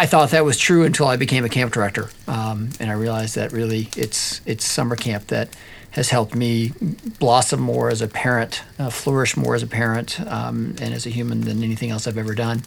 I 0.02 0.06
thought 0.06 0.30
that 0.30 0.44
was 0.44 0.56
true 0.56 0.86
until 0.86 1.06
I 1.14 1.16
became 1.16 1.44
a 1.44 1.48
camp 1.48 1.74
director, 1.74 2.08
um, 2.26 2.70
and 2.80 2.88
I 2.90 2.94
realized 2.94 3.34
that 3.34 3.52
really 3.52 3.82
it's 3.96 4.40
it's 4.46 4.64
summer 4.64 4.96
camp 4.96 5.26
that 5.26 5.48
has 5.92 6.10
helped 6.10 6.34
me 6.34 6.72
blossom 7.18 7.60
more 7.60 7.90
as 7.90 8.02
a 8.02 8.08
parent, 8.08 8.62
uh, 8.78 8.90
flourish 8.90 9.36
more 9.36 9.54
as 9.54 9.62
a 9.62 9.66
parent, 9.66 10.20
um, 10.22 10.74
and 10.80 10.92
as 10.94 11.06
a 11.06 11.10
human 11.10 11.42
than 11.42 11.62
anything 11.62 11.90
else 11.90 12.06
I've 12.06 12.18
ever 12.18 12.34
done. 12.34 12.62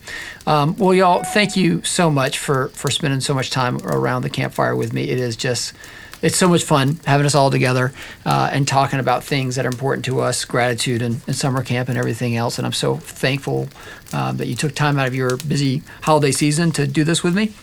Um, 0.47 0.75
well, 0.77 0.93
y'all, 0.93 1.23
thank 1.23 1.55
you 1.55 1.83
so 1.83 2.09
much 2.09 2.39
for 2.39 2.69
for 2.69 2.89
spending 2.89 3.19
so 3.19 3.33
much 3.33 3.49
time 3.49 3.77
around 3.83 4.21
the 4.21 4.29
campfire 4.29 4.75
with 4.75 4.93
me. 4.93 5.09
It 5.09 5.19
is 5.19 5.35
just 5.35 5.73
it's 6.21 6.37
so 6.37 6.47
much 6.47 6.63
fun 6.63 6.99
having 7.05 7.25
us 7.25 7.35
all 7.35 7.51
together 7.51 7.93
uh, 8.25 8.49
and 8.51 8.67
talking 8.67 8.99
about 8.99 9.23
things 9.23 9.55
that 9.55 9.65
are 9.65 9.69
important 9.69 10.05
to 10.05 10.21
us, 10.21 10.45
gratitude 10.45 11.01
and, 11.01 11.21
and 11.27 11.35
summer 11.35 11.63
camp 11.63 11.89
and 11.89 11.97
everything 11.97 12.35
else. 12.35 12.57
And 12.57 12.65
I'm 12.65 12.73
so 12.73 12.95
thankful 12.95 13.67
uh, 14.13 14.31
that 14.33 14.47
you 14.47 14.55
took 14.55 14.73
time 14.73 14.97
out 14.97 15.07
of 15.07 15.15
your 15.15 15.37
busy 15.37 15.83
holiday 16.01 16.31
season 16.31 16.71
to 16.71 16.87
do 16.87 17.03
this 17.03 17.23
with 17.23 17.35
me. 17.35 17.53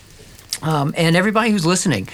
Um, 0.62 0.94
and 0.96 1.16
everybody 1.16 1.50
who's 1.50 1.66
listening, 1.66 2.08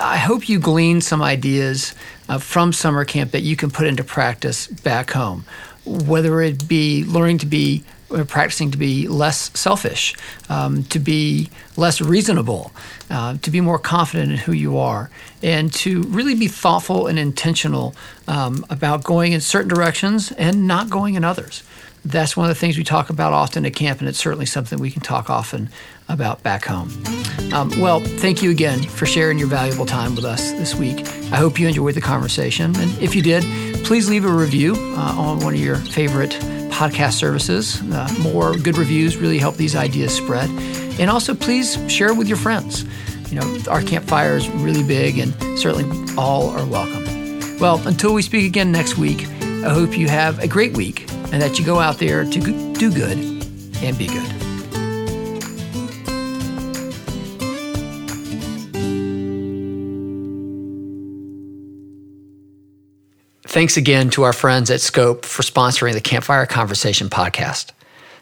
I 0.00 0.16
hope 0.16 0.48
you 0.48 0.58
glean 0.58 1.00
some 1.00 1.22
ideas 1.22 1.94
uh, 2.28 2.38
from 2.38 2.72
summer 2.72 3.04
camp 3.04 3.32
that 3.32 3.42
you 3.42 3.56
can 3.56 3.70
put 3.70 3.86
into 3.86 4.04
practice 4.04 4.66
back 4.66 5.10
home, 5.10 5.44
whether 5.84 6.40
it 6.40 6.66
be 6.66 7.04
learning 7.04 7.38
to 7.38 7.46
be 7.46 7.84
uh, 8.10 8.22
practicing 8.24 8.70
to 8.70 8.78
be 8.78 9.08
less 9.08 9.50
selfish, 9.58 10.14
um, 10.48 10.84
to 10.84 10.98
be 10.98 11.50
less 11.76 12.00
reasonable, 12.00 12.70
uh, 13.10 13.36
to 13.38 13.50
be 13.50 13.60
more 13.60 13.78
confident 13.78 14.30
in 14.30 14.38
who 14.38 14.52
you 14.52 14.78
are, 14.78 15.10
and 15.42 15.72
to 15.72 16.02
really 16.04 16.34
be 16.34 16.46
thoughtful 16.46 17.06
and 17.06 17.18
intentional 17.18 17.94
um, 18.28 18.64
about 18.70 19.02
going 19.04 19.32
in 19.32 19.40
certain 19.40 19.68
directions 19.68 20.32
and 20.32 20.66
not 20.66 20.90
going 20.90 21.14
in 21.14 21.24
others. 21.24 21.62
That's 22.04 22.36
one 22.36 22.48
of 22.48 22.54
the 22.54 22.60
things 22.60 22.76
we 22.76 22.84
talk 22.84 23.08
about 23.08 23.32
often 23.32 23.64
at 23.64 23.74
camp, 23.74 24.00
and 24.00 24.08
it's 24.08 24.18
certainly 24.18 24.46
something 24.46 24.78
we 24.78 24.90
can 24.90 25.02
talk 25.02 25.30
often 25.30 25.70
about 26.08 26.42
back 26.42 26.64
home. 26.64 26.90
Um, 27.52 27.70
well, 27.80 28.00
thank 28.00 28.42
you 28.42 28.50
again 28.50 28.82
for 28.82 29.06
sharing 29.06 29.38
your 29.38 29.48
valuable 29.48 29.86
time 29.86 30.14
with 30.14 30.24
us 30.24 30.52
this 30.52 30.74
week. 30.74 31.06
I 31.32 31.36
hope 31.36 31.58
you 31.58 31.68
enjoyed 31.68 31.94
the 31.94 32.00
conversation. 32.00 32.76
And 32.76 33.02
if 33.02 33.14
you 33.14 33.22
did, 33.22 33.44
please 33.84 34.08
leave 34.08 34.24
a 34.24 34.32
review 34.32 34.74
uh, 34.74 35.14
on 35.16 35.40
one 35.40 35.54
of 35.54 35.60
your 35.60 35.76
favorite 35.76 36.32
podcast 36.70 37.12
services. 37.12 37.80
Uh, 37.82 38.08
more 38.20 38.56
good 38.56 38.76
reviews 38.76 39.16
really 39.16 39.38
help 39.38 39.56
these 39.56 39.76
ideas 39.76 40.14
spread. 40.14 40.50
And 40.98 41.10
also, 41.10 41.34
please 41.34 41.78
share 41.90 42.14
with 42.14 42.28
your 42.28 42.36
friends. 42.36 42.84
You 43.30 43.40
know, 43.40 43.58
our 43.68 43.82
campfire 43.82 44.36
is 44.36 44.48
really 44.48 44.82
big, 44.82 45.18
and 45.18 45.32
certainly 45.58 46.14
all 46.16 46.50
are 46.50 46.66
welcome. 46.66 47.04
Well, 47.58 47.80
until 47.86 48.14
we 48.14 48.22
speak 48.22 48.46
again 48.46 48.72
next 48.72 48.98
week, 48.98 49.26
I 49.64 49.70
hope 49.70 49.96
you 49.96 50.08
have 50.08 50.40
a 50.40 50.48
great 50.48 50.76
week 50.76 51.10
and 51.32 51.40
that 51.40 51.58
you 51.58 51.64
go 51.64 51.80
out 51.80 51.98
there 51.98 52.24
to 52.24 52.74
do 52.74 52.92
good 52.92 53.18
and 53.82 53.98
be 53.98 54.06
good. 54.06 54.33
Thanks 63.54 63.76
again 63.76 64.10
to 64.10 64.24
our 64.24 64.32
friends 64.32 64.68
at 64.68 64.80
Scope 64.80 65.24
for 65.24 65.44
sponsoring 65.44 65.92
the 65.92 66.00
Campfire 66.00 66.44
Conversation 66.44 67.08
podcast. 67.08 67.70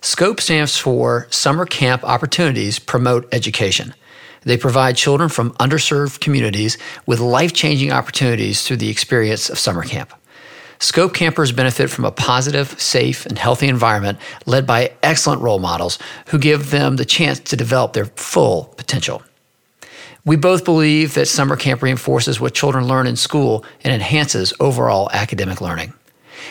SCOPE 0.02 0.42
stands 0.42 0.76
for 0.76 1.26
Summer 1.30 1.64
Camp 1.64 2.04
Opportunities 2.04 2.78
Promote 2.78 3.26
Education. 3.32 3.94
They 4.42 4.58
provide 4.58 4.94
children 4.94 5.30
from 5.30 5.52
underserved 5.52 6.20
communities 6.20 6.76
with 7.06 7.18
life 7.18 7.54
changing 7.54 7.92
opportunities 7.92 8.60
through 8.62 8.76
the 8.76 8.90
experience 8.90 9.48
of 9.48 9.58
summer 9.58 9.84
camp. 9.84 10.12
Scope 10.80 11.14
campers 11.14 11.50
benefit 11.50 11.88
from 11.88 12.04
a 12.04 12.12
positive, 12.12 12.78
safe, 12.78 13.24
and 13.24 13.38
healthy 13.38 13.68
environment 13.68 14.18
led 14.44 14.66
by 14.66 14.92
excellent 15.02 15.40
role 15.40 15.58
models 15.58 15.98
who 16.26 16.38
give 16.38 16.70
them 16.70 16.96
the 16.96 17.06
chance 17.06 17.40
to 17.40 17.56
develop 17.56 17.94
their 17.94 18.04
full 18.04 18.74
potential. 18.76 19.22
We 20.24 20.36
both 20.36 20.64
believe 20.64 21.14
that 21.14 21.26
summer 21.26 21.56
camp 21.56 21.82
reinforces 21.82 22.40
what 22.40 22.54
children 22.54 22.86
learn 22.86 23.08
in 23.08 23.16
school 23.16 23.64
and 23.82 23.92
enhances 23.92 24.52
overall 24.60 25.10
academic 25.12 25.60
learning. 25.60 25.94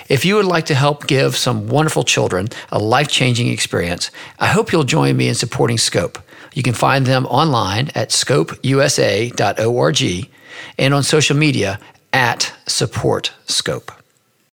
If 0.09 0.25
you 0.25 0.35
would 0.35 0.45
like 0.45 0.65
to 0.65 0.75
help 0.75 1.07
give 1.07 1.37
some 1.37 1.67
wonderful 1.67 2.03
children 2.03 2.49
a 2.69 2.79
life 2.79 3.07
changing 3.07 3.47
experience, 3.47 4.11
I 4.39 4.47
hope 4.47 4.73
you'll 4.73 4.83
join 4.83 5.15
me 5.15 5.29
in 5.29 5.35
supporting 5.35 5.77
Scope. 5.77 6.19
You 6.53 6.63
can 6.63 6.73
find 6.73 7.05
them 7.05 7.25
online 7.27 7.91
at 7.95 8.09
scopeusa.org 8.09 8.61
and 10.77 10.93
on 10.93 11.03
social 11.03 11.37
media 11.37 11.79
at 12.11 12.53
Support 12.67 13.31
Scope. 13.45 14.00